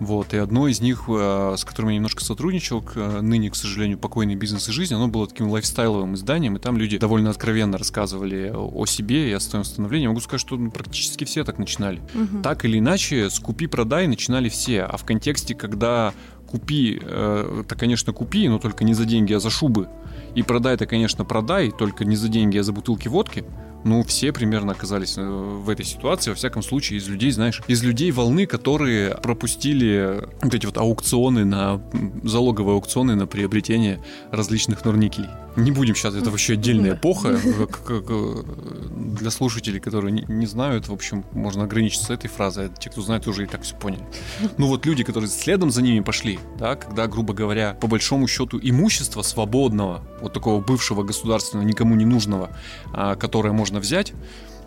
[0.00, 3.98] Вот, и одно из них, э, с которым я немножко сотрудничал, э, ныне, к сожалению,
[3.98, 8.50] покойный бизнес и жизнь, оно было таким лайфстайловым изданием, и там люди довольно откровенно рассказывали
[8.54, 10.06] о себе и о своем становлении.
[10.06, 12.00] могу сказать, что ну, практически все так начинали.
[12.14, 12.42] Угу.
[12.42, 16.14] Так или иначе, с купи-продай начинали все, а в контексте, когда
[16.46, 19.88] купи, э, это, конечно, купи, но только не за деньги, а за шубы.
[20.34, 23.44] И продай, это, конечно, продай, только не за деньги, а за бутылки водки
[23.84, 27.82] ну, все примерно оказались э, в этой ситуации, во всяком случае, из людей, знаешь, из
[27.82, 31.80] людей волны, которые пропустили вот эти вот аукционы на,
[32.22, 35.30] залоговые аукционы на приобретение различных норникелей.
[35.56, 37.38] Не будем сейчас, это вообще отдельная эпоха.
[37.90, 38.42] Э,
[38.90, 42.66] для слушателей, которые не знают, в общем, можно ограничиться этой фразой.
[42.66, 44.04] А те, кто знает, уже и так все поняли.
[44.58, 48.58] Ну вот люди, которые следом за ними пошли, да, когда, грубо говоря, по большому счету
[48.62, 52.50] имущество свободного, вот такого бывшего государственного, никому не нужного,
[52.92, 54.12] а, которое можно взять,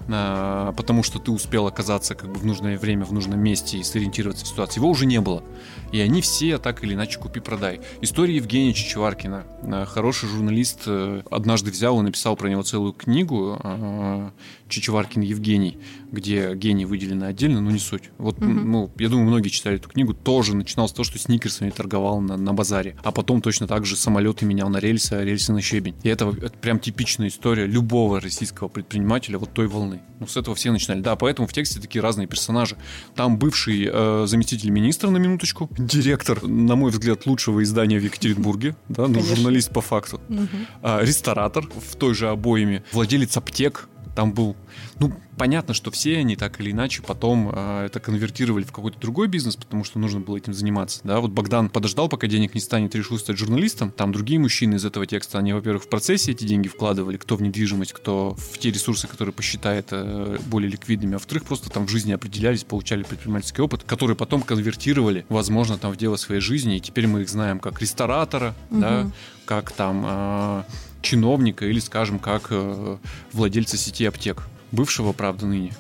[0.10, 3.84] а, потому что ты успел оказаться как бы в нужное время, в нужном месте и
[3.84, 4.80] сориентироваться в ситуации.
[4.80, 5.44] Его уже не было.
[5.92, 7.82] И они все так или иначе купи-продай.
[8.02, 9.46] История Евгения Чичеваркина.
[9.63, 14.32] А, хороший журналист э, однажды взял и написал про него целую книгу а,
[14.73, 15.77] Чичеваркин Евгений,
[16.12, 18.09] где гений выделены отдельно, но не суть.
[18.17, 18.45] Вот, угу.
[18.45, 20.13] ну, я думаю, многие читали эту книгу.
[20.13, 22.95] Тоже начинал с того, что сникерсами торговал на, на базаре.
[23.03, 25.95] А потом точно так же самолеты менял на рельсы, а рельсы на щебень.
[26.03, 30.01] И это, это прям типичная история любого российского предпринимателя вот той волны.
[30.19, 31.01] Ну, с этого все начинали.
[31.01, 32.77] Да, поэтому в тексте такие разные персонажи.
[33.15, 38.75] Там бывший э, заместитель министра, на минуточку, директор, на мой взгляд, лучшего издания в Екатеринбурге,
[38.89, 40.47] да, ну, журналист по факту, угу.
[40.81, 44.56] а, ресторатор в той же обоими, владелец аптек, там был,
[44.99, 49.28] ну, понятно, что все они так или иначе потом э, это конвертировали в какой-то другой
[49.28, 52.95] бизнес, потому что нужно было этим заниматься, да, вот Богдан подождал, пока денег не станет,
[52.95, 56.67] решил стать журналистом, там другие мужчины из этого текста, они, во-первых, в процессе эти деньги
[56.67, 61.45] вкладывали, кто в недвижимость, кто в те ресурсы, которые посчитает э, более ликвидными, а во-вторых,
[61.45, 66.15] просто там в жизни определялись, получали предпринимательский опыт, который потом конвертировали, возможно, там в дело
[66.17, 68.80] своей жизни, и теперь мы их знаем как ресторатора, угу.
[68.80, 69.12] да,
[69.45, 70.63] как там э,
[71.04, 72.98] чиновника или, скажем, как э,
[73.32, 74.44] владельца сети аптек.
[74.72, 75.74] Бывшего, правда, ныне.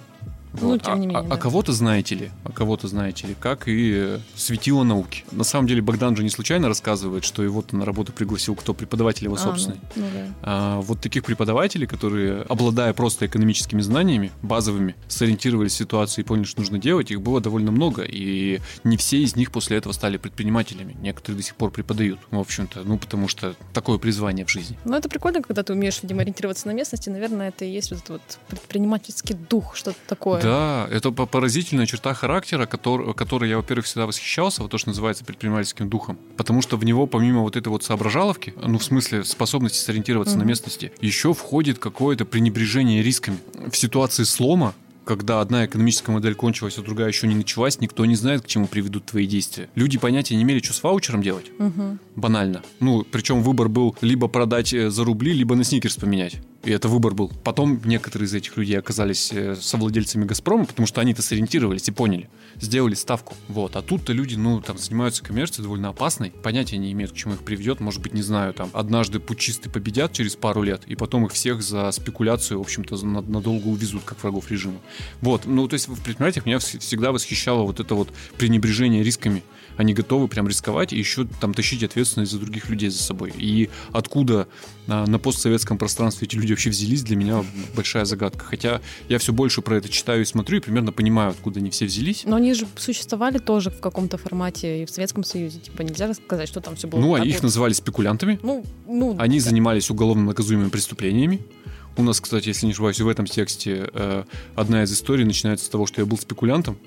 [0.61, 0.83] Ну, вот.
[0.83, 1.19] тем не менее.
[1.19, 1.35] А, да.
[1.35, 2.31] а кого-то знаете ли?
[2.43, 3.35] А кого-то знаете ли?
[3.39, 5.23] Как и светило науки.
[5.31, 8.73] На самом деле Богдан же не случайно рассказывает, что его-то на работу пригласил кто?
[8.73, 9.77] Преподаватель его собственный.
[9.77, 10.25] А, ну, ну, да.
[10.41, 16.45] а, вот таких преподавателей, которые, обладая просто экономическими знаниями, базовыми, сориентировались в ситуации и поняли,
[16.45, 18.03] что нужно делать, их было довольно много.
[18.03, 20.95] И не все из них после этого стали предпринимателями.
[21.01, 22.19] Некоторые до сих пор преподают.
[22.31, 24.77] В общем-то, ну, потому что такое призвание в жизни.
[24.85, 27.09] Ну, это прикольно, когда ты умеешь, видимо, ориентироваться на местности.
[27.09, 32.13] Наверное, это и есть вот этот вот предпринимательский дух, что-то такое Да, это поразительная черта
[32.13, 36.17] характера, который, которой я, во-первых, всегда восхищался, вот то, что называется предпринимательским духом.
[36.37, 40.43] Потому что в него, помимо вот этой вот соображаловки, ну, в смысле способности сориентироваться угу.
[40.43, 43.37] на местности, еще входит какое-то пренебрежение рисками.
[43.69, 44.73] В ситуации слома
[45.05, 48.67] когда одна экономическая модель кончилась, а другая еще не началась, никто не знает, к чему
[48.67, 49.69] приведут твои действия.
[49.75, 51.51] Люди понятия не имели, что с ваучером делать.
[51.59, 51.97] Угу.
[52.15, 52.63] Банально.
[52.79, 56.37] Ну, причем выбор был либо продать э, за рубли, либо на сникерс поменять.
[56.63, 57.29] И это выбор был.
[57.43, 62.29] Потом некоторые из этих людей оказались э, совладельцами «Газпрома», потому что они-то сориентировались и поняли.
[62.55, 63.35] Сделали ставку.
[63.49, 63.75] Вот.
[63.75, 66.31] А тут-то люди, ну, там, занимаются коммерцией довольно опасной.
[66.31, 67.81] Понятия не имеют, к чему их приведет.
[67.81, 71.61] Может быть, не знаю, там, однажды путчисты победят через пару лет, и потом их всех
[71.61, 74.79] за спекуляцию, в общем-то, надолго увезут, как врагов режима.
[75.19, 75.45] Вот.
[75.45, 79.43] Ну, то есть в предприятиях меня всегда восхищало вот это вот пренебрежение рисками
[79.77, 83.33] они готовы прям рисковать и еще там тащить ответственность за других людей за собой.
[83.37, 84.47] И откуда
[84.87, 87.43] на, на постсоветском пространстве эти люди вообще взялись, для меня
[87.75, 88.45] большая загадка.
[88.45, 91.85] Хотя я все больше про это читаю и смотрю, и примерно понимаю, откуда они все
[91.85, 92.23] взялись.
[92.25, 95.59] Но они же существовали тоже в каком-то формате и в Советском Союзе.
[95.59, 96.99] Типа нельзя сказать, что там все было.
[96.99, 98.39] Ну, а их называли спекулянтами.
[98.43, 99.45] Ну, ну, они да.
[99.45, 101.41] занимались уголовно наказуемыми преступлениями.
[101.95, 104.23] У нас, кстати, если не ошибаюсь, в этом тексте э,
[104.55, 106.77] одна из историй начинается с того, что я был спекулянтом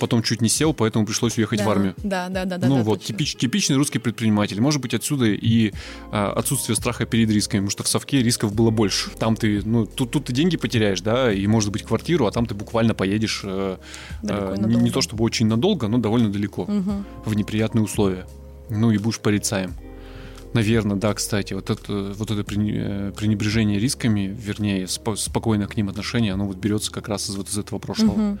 [0.00, 1.94] потом чуть не сел, поэтому пришлось уехать да, в армию.
[1.98, 2.66] Да, да, да, да.
[2.66, 4.60] Ну да, вот, типич, типичный русский предприниматель.
[4.60, 5.72] Может быть, отсюда и
[6.10, 9.10] а, отсутствие страха перед рисками, потому что в совке рисков было больше.
[9.10, 12.46] Там ты, ну, тут, тут ты деньги потеряешь, да, и может быть квартиру, а там
[12.46, 13.76] ты буквально поедешь э,
[14.22, 17.04] э, не, не то чтобы очень надолго, но довольно далеко, угу.
[17.24, 18.26] в неприятные условия.
[18.70, 19.74] Ну и будешь порицаем.
[20.52, 25.88] Наверное, да, кстати, вот это, вот это э, пренебрежение рисками, вернее, спо- спокойное к ним
[25.88, 28.30] отношение, оно вот берется как раз из вот из этого прошлого.
[28.32, 28.38] Угу.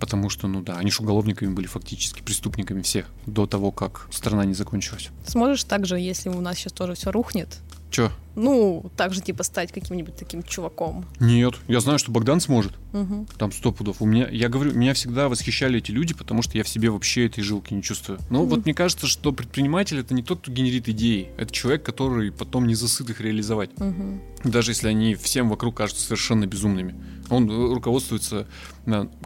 [0.00, 4.44] Потому что, ну да, они же уголовниками были фактически, преступниками все, до того, как страна
[4.46, 5.10] не закончилась.
[5.26, 7.58] Сможешь также, если у нас сейчас тоже все рухнет,
[7.90, 8.12] Че?
[8.36, 11.04] Ну, также типа стать каким-нибудь таким чуваком.
[11.18, 12.72] Нет, я знаю, что Богдан сможет.
[12.92, 13.26] Угу.
[13.36, 14.00] Там сто пудов.
[14.00, 17.26] У меня, я говорю, меня всегда восхищали эти люди, потому что я в себе вообще
[17.26, 18.20] этой жилки не чувствую.
[18.30, 18.50] Но угу.
[18.50, 21.30] вот мне кажется, что предприниматель это не тот, кто генерит идеи.
[21.36, 23.70] Это человек, который потом не засыт их реализовать.
[23.78, 24.20] Угу.
[24.44, 26.94] Даже если они всем вокруг кажутся совершенно безумными.
[27.30, 28.46] Он руководствуется,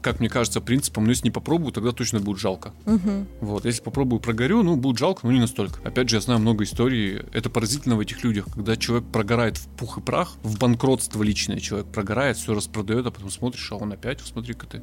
[0.00, 2.72] как мне кажется, принципом, ну если не попробую, тогда точно будет жалко.
[2.86, 3.26] Угу.
[3.40, 5.80] Вот, если попробую, прогорю, ну будет жалко, но не настолько.
[5.86, 7.22] Опять же, я знаю много историй.
[7.32, 11.58] Это поразительно в этих людях, когда человек прогорает в пух и прах, в банкротство личное
[11.58, 14.82] человек прогорает, все распродает, а потом смотришь, а он опять, смотри-ка ты,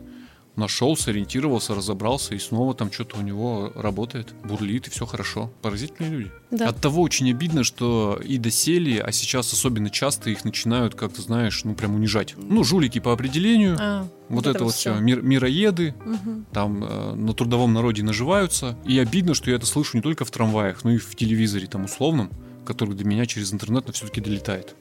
[0.56, 5.52] нашел, сориентировался, разобрался, и снова там что-то у него работает, бурлит, и все хорошо.
[5.62, 6.32] Поразительные люди.
[6.52, 6.70] Да.
[6.70, 11.22] От того очень обидно, что и досели, а сейчас особенно часто их начинают, как ты
[11.22, 12.36] знаешь, ну прям унижать.
[12.38, 13.78] Ну, жулики по определению.
[13.80, 14.94] А, вот, это, вот все.
[14.96, 16.44] Мир, мироеды, угу.
[16.52, 18.78] там э, на трудовом народе наживаются.
[18.86, 21.86] И обидно, что я это слышу не только в трамваях, но и в телевизоре там
[21.86, 22.30] условном
[22.66, 24.76] который до меня через интернет но все-таки долетает.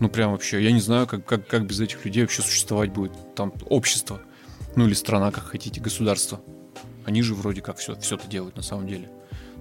[0.00, 3.12] Ну, прям вообще, я не знаю, как, как, как без этих людей вообще существовать будет.
[3.34, 4.20] Там общество,
[4.76, 6.40] ну или страна, как хотите, государство.
[7.04, 9.10] Они же вроде как все, все это делают на самом деле.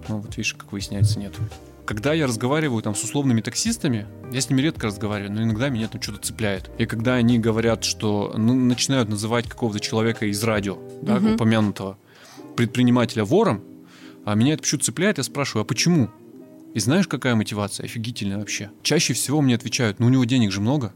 [0.08, 1.34] Ну, вот видишь, как выясняется, нет.
[1.86, 5.88] Когда я разговариваю там с условными таксистами, я с ними редко разговариваю, но иногда меня
[5.88, 6.70] там что-то цепляет.
[6.78, 11.34] И когда они говорят, что ну, начинают называть какого-то человека из радио, да, угу.
[11.34, 11.98] упомянутого
[12.56, 13.64] предпринимателя вором,
[14.24, 16.10] а меня это почему-то цепляет, я спрашиваю, а почему?
[16.74, 17.86] И знаешь, какая мотивация?
[17.86, 18.72] Офигительная вообще.
[18.84, 20.94] Чаще всего мне отвечают, ну у него денег же много.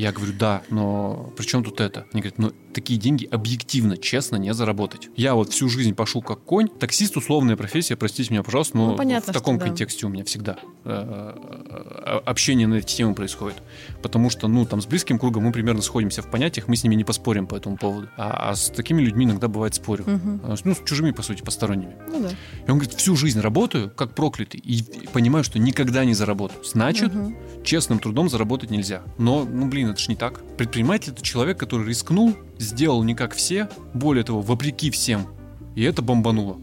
[0.00, 2.06] Я говорю, да, но при чем тут это?
[2.14, 5.08] Они говорят, ну такие деньги объективно, честно не заработать.
[5.16, 6.68] Я вот всю жизнь пошел как конь.
[6.68, 10.06] Таксист условная профессия, простите меня, пожалуйста, но ну, понятно, в таком что, контексте да.
[10.06, 11.34] у меня всегда э,
[11.66, 13.62] э, общение на эти темы происходит.
[14.02, 16.94] Потому что, ну, там с близким кругом мы примерно сходимся в понятиях, мы с ними
[16.94, 18.08] не поспорим по этому поводу.
[18.16, 20.04] А, а с такими людьми иногда бывает спорю.
[20.04, 20.58] Угу.
[20.64, 21.96] Ну, с чужими, по сути, посторонними.
[22.08, 22.30] Ну, да.
[22.30, 26.62] И он говорит, всю жизнь работаю, как проклятый, и понимаю, что никогда не заработаю.
[26.64, 27.34] Значит, угу.
[27.64, 29.02] честным трудом заработать нельзя.
[29.18, 30.40] Но, ну, блин, это ж не так.
[30.56, 35.26] Предприниматель— это человек, который рискнул, сделал не как все, более того, вопреки всем.
[35.74, 36.58] И это бомбануло.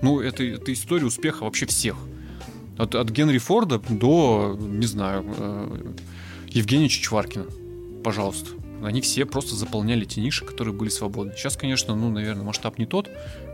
[0.00, 1.96] Ну, это, это история успеха вообще всех.
[2.78, 5.94] От, от Генри Форда до, не знаю, э,
[6.48, 7.46] Евгения Чичваркина.
[8.02, 8.50] Пожалуйста.
[8.82, 11.34] Они все просто заполняли те ниши, которые были свободны.
[11.36, 13.08] Сейчас, конечно, ну, наверное, масштаб не тот,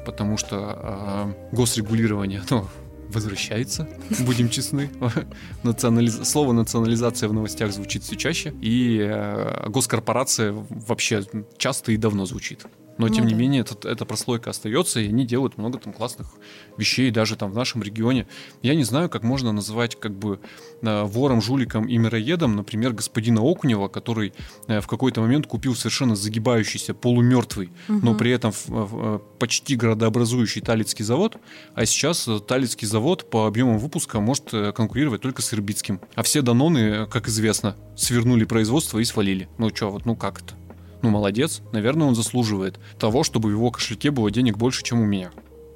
[0.07, 2.67] потому что э, госрегулирование, ну,
[3.09, 3.89] возвращается,
[4.21, 4.91] будем честны.
[5.63, 6.29] Национализ...
[6.29, 11.25] Слово национализация в новостях звучит все чаще, и э, госкорпорация вообще
[11.57, 12.67] часто и давно звучит.
[12.99, 13.31] Но, ну, тем да.
[13.31, 16.29] не менее, этот, эта прослойка остается, и они делают много там классных
[16.77, 18.27] вещей, даже там в нашем регионе.
[18.63, 20.41] Я не знаю, как можно называть как бы
[20.83, 24.33] э, вором, жуликом и мироедом, например, господина Окунева, который
[24.67, 28.01] э, в какой-то момент купил совершенно загибающийся, полумертвый, угу.
[28.03, 31.37] но при этом э, почти градообразующий Талицкий завод,
[31.75, 36.01] а сейчас Талицкий завод по объемам выпуска может конкурировать только с Ирбитским.
[36.17, 39.49] А все Даноны, как известно, свернули производство и свалили.
[39.59, 40.58] Ну что, вот, ну как это?
[41.03, 45.05] Ну, молодец, наверное, он заслуживает того, чтобы в его кошельке было денег больше, чем у
[45.05, 45.31] меня.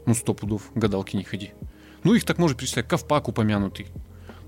[0.07, 1.53] Ну, сто пудов, гадалки не ходи.
[2.03, 2.89] Ну, их так можно перечислять.
[2.89, 3.87] Ковпак упомянутый.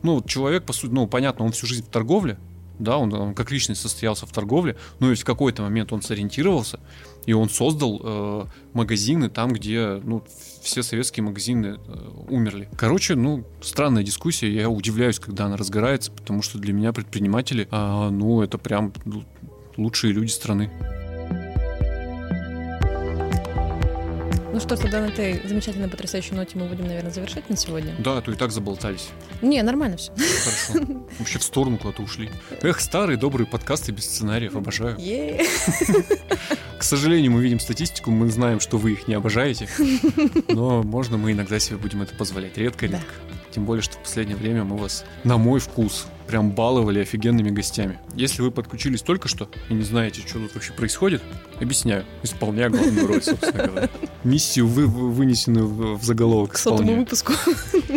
[0.03, 2.39] Ну, вот человек, по сути, ну, понятно, он всю жизнь в торговле,
[2.79, 6.81] да, он, он как личность состоялся в торговле, но ведь в какой-то момент он сориентировался,
[7.25, 10.25] и он создал э, магазины там, где ну,
[10.61, 12.69] все советские магазины э, умерли.
[12.77, 18.09] Короче, ну, странная дискуссия, я удивляюсь, когда она разгорается, потому что для меня предприниматели, э,
[18.11, 18.93] ну, это прям
[19.77, 20.71] лучшие люди страны.
[24.55, 27.93] Ну что, тогда на этой замечательной, потрясающей ноте мы будем, наверное, завершать на сегодня.
[27.99, 29.09] Да, а то и так заболтались.
[29.43, 30.13] Не, нормально все.
[30.13, 30.87] Хорошо.
[31.19, 32.31] Вообще в сторону куда-то ушли.
[32.63, 34.97] Эх, старые добрые подкасты без сценариев, обожаю.
[36.79, 39.69] К сожалению, мы видим статистику, мы знаем, что вы их не обожаете,
[40.49, 42.57] но можно мы иногда себе будем это позволять.
[42.57, 43.13] Редко-редко.
[43.51, 47.99] Тем более, что в последнее время мы вас, на мой вкус, прям баловали офигенными гостями.
[48.15, 51.23] Если вы подключились только что и не знаете, что тут вообще происходит,
[51.61, 52.05] объясняю.
[52.23, 53.89] Исполняю главную роль, собственно говоря.
[54.25, 57.33] Миссию вы, вынесенную в, в заголовок К сотому выпуску.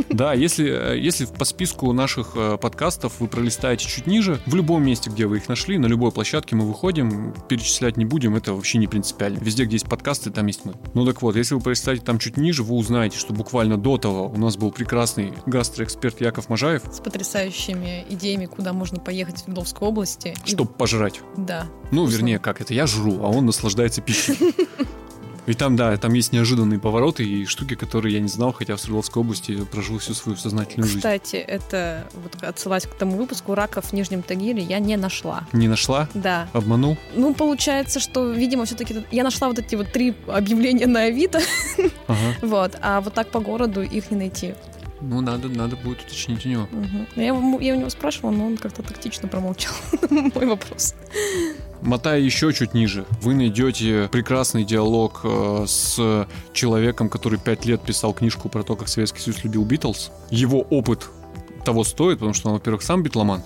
[0.09, 5.09] Да, если, если по списку наших э, подкастов вы пролистаете чуть ниже, в любом месте,
[5.09, 8.87] где вы их нашли, на любой площадке мы выходим, перечислять не будем, это вообще не
[8.87, 9.39] принципиально.
[9.39, 10.73] Везде, где есть подкасты, там есть мы.
[10.93, 14.27] Ну так вот, если вы пролистаете там чуть ниже, вы узнаете, что буквально до того
[14.27, 16.83] у нас был прекрасный гастроэксперт Яков Можаев.
[16.91, 18.16] С потрясающими идеями,
[18.47, 20.35] куда можно поехать в Свердловской области.
[20.45, 20.77] Чтобы и...
[20.77, 21.21] пожрать.
[21.35, 21.67] Да.
[21.91, 22.17] Ну, вкусно.
[22.17, 24.37] вернее, как это, я жру, а он наслаждается пищей.
[25.47, 28.81] И там, да, там есть неожиданные повороты и штуки, которые я не знал, хотя в
[28.81, 30.99] Свердловской области прожил всю свою сознательную жизнь.
[30.99, 35.47] Кстати, это вот отсылать к тому выпуску раков в Нижнем Тагиле я не нашла.
[35.53, 36.09] Не нашла?
[36.13, 36.49] Да.
[36.51, 36.97] Обманул?
[37.15, 41.39] Ну, получается, что, видимо, все-таки я нашла вот эти вот три объявления на Авито.
[42.07, 42.35] Ага.
[42.41, 44.53] Вот, а вот так по городу их не найти.
[45.01, 46.63] Ну, надо, надо будет уточнить у него.
[46.63, 47.21] Угу.
[47.21, 49.73] Я, я у него спрашивала, но он как-то тактично промолчал
[50.09, 50.95] мой вопрос.
[51.81, 58.13] Мотая еще чуть ниже, вы найдете прекрасный диалог э, с человеком, который пять лет писал
[58.13, 60.11] книжку про то, как Советский Союз любил Битлз.
[60.31, 61.07] Его опыт
[61.63, 63.43] того стоит, потому что он, во-первых, сам битломан,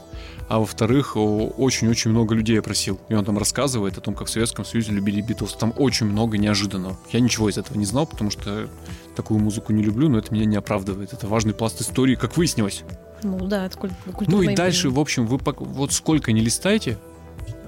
[0.52, 3.00] а во-вторых, очень-очень много людей опросил.
[3.08, 5.54] И он там рассказывает о том, как в Советском Союзе любили Битлз.
[5.54, 6.98] Там очень много неожиданного.
[7.14, 8.68] Я ничего из этого не знал, потому что
[9.16, 11.14] такую музыку не люблю, но это меня не оправдывает.
[11.14, 12.84] Это важный пласт истории, как выяснилось.
[13.24, 16.98] Ну да, это культурное Ну и дальше, в общем, вы вот сколько не листаете,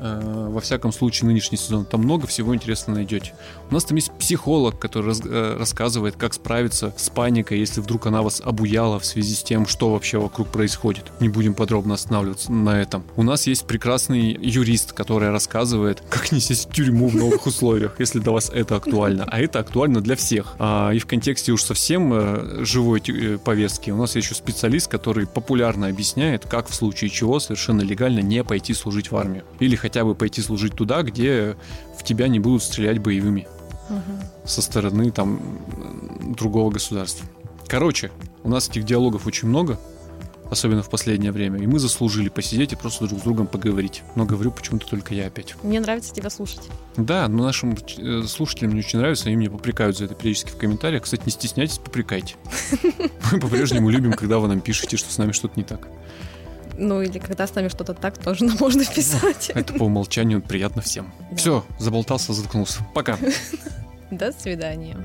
[0.03, 1.85] во всяком случае, нынешний сезон.
[1.85, 3.33] Там много всего интересного найдете.
[3.69, 8.05] У нас там есть психолог, который раз, э, рассказывает, как справиться с паникой, если вдруг
[8.07, 11.05] она вас обуяла в связи с тем, что вообще вокруг происходит.
[11.19, 13.03] Не будем подробно останавливаться на этом.
[13.15, 17.95] У нас есть прекрасный юрист, который рассказывает, как не сесть в тюрьму в новых условиях,
[17.99, 19.25] если для вас это актуально.
[19.27, 20.55] А это актуально для всех.
[20.59, 23.01] А, и в контексте уж совсем э, живой
[23.43, 28.43] повестки у нас еще специалист, который популярно объясняет, как в случае чего совершенно легально не
[28.43, 29.43] пойти служить в армию.
[29.59, 31.55] Или хотя хотя бы пойти служить туда, где
[31.95, 33.47] в тебя не будут стрелять боевыми
[33.89, 34.01] угу.
[34.43, 35.39] со стороны там
[36.35, 37.27] другого государства.
[37.67, 38.09] Короче,
[38.43, 39.79] у нас этих диалогов очень много,
[40.49, 44.01] особенно в последнее время, и мы заслужили посидеть и просто друг с другом поговорить.
[44.15, 45.53] Но говорю почему-то только я опять.
[45.61, 46.61] Мне нравится тебя слушать.
[46.97, 50.57] Да, но нашим э, слушателям не очень нравится, они меня попрекают за это периодически в
[50.57, 51.03] комментариях.
[51.03, 52.33] Кстати, не стесняйтесь, попрекайте.
[53.31, 55.87] Мы по-прежнему любим, когда вы нам пишете, что с нами что-то не так.
[56.77, 59.51] Ну или когда с нами что-то так, тоже можно писать.
[59.53, 61.13] Это по умолчанию приятно всем.
[61.31, 61.37] Да.
[61.37, 62.79] Все, заболтался, заткнулся.
[62.93, 63.17] Пока.
[64.11, 64.97] До свидания.